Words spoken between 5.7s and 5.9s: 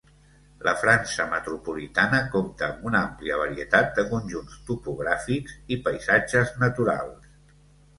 i